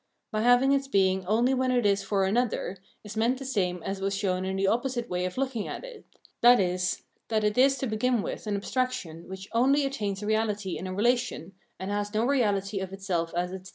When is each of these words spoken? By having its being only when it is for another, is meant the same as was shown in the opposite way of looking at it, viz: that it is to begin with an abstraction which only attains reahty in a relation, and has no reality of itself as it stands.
By 0.31 0.41
having 0.41 0.73
its 0.73 0.87
being 0.87 1.27
only 1.27 1.53
when 1.53 1.69
it 1.71 1.85
is 1.85 2.01
for 2.01 2.25
another, 2.25 2.77
is 3.03 3.15
meant 3.15 3.37
the 3.37 3.45
same 3.45 3.83
as 3.83 4.01
was 4.01 4.15
shown 4.17 4.45
in 4.45 4.55
the 4.55 4.65
opposite 4.65 5.07
way 5.11 5.25
of 5.25 5.37
looking 5.37 5.67
at 5.67 5.83
it, 5.83 6.07
viz: 6.41 7.03
that 7.27 7.43
it 7.43 7.55
is 7.55 7.77
to 7.77 7.85
begin 7.85 8.23
with 8.23 8.47
an 8.47 8.55
abstraction 8.55 9.29
which 9.29 9.47
only 9.53 9.85
attains 9.85 10.21
reahty 10.21 10.75
in 10.75 10.87
a 10.87 10.93
relation, 10.95 11.53
and 11.79 11.91
has 11.91 12.15
no 12.15 12.25
reality 12.25 12.79
of 12.79 12.91
itself 12.91 13.31
as 13.35 13.51
it 13.51 13.67
stands. 13.67 13.69